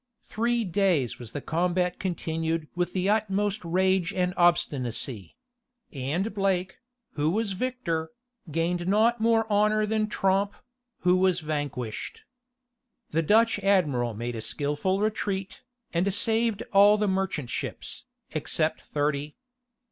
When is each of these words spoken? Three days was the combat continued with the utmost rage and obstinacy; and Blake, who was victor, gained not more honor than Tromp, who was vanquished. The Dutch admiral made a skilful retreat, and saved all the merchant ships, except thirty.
Three 0.23 0.63
days 0.63 1.19
was 1.19 1.31
the 1.31 1.41
combat 1.41 1.99
continued 1.99 2.67
with 2.73 2.93
the 2.93 3.07
utmost 3.07 3.63
rage 3.63 4.11
and 4.11 4.33
obstinacy; 4.35 5.35
and 5.93 6.33
Blake, 6.33 6.77
who 7.11 7.29
was 7.29 7.51
victor, 7.51 8.09
gained 8.49 8.87
not 8.87 9.21
more 9.21 9.45
honor 9.47 9.85
than 9.85 10.07
Tromp, 10.09 10.53
who 11.01 11.17
was 11.17 11.41
vanquished. 11.41 12.23
The 13.11 13.21
Dutch 13.21 13.59
admiral 13.59 14.15
made 14.15 14.35
a 14.35 14.41
skilful 14.41 14.99
retreat, 14.99 15.61
and 15.93 16.11
saved 16.11 16.63
all 16.73 16.97
the 16.97 17.07
merchant 17.07 17.51
ships, 17.51 18.05
except 18.31 18.81
thirty. 18.81 19.35